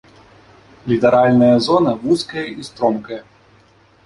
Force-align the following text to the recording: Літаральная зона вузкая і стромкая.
Літаральная 0.91 1.59
зона 1.67 1.93
вузкая 2.03 2.45
і 2.45 2.61
стромкая. 2.71 3.21